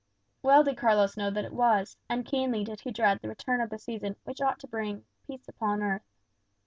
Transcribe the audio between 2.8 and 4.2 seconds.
he dread the return of the season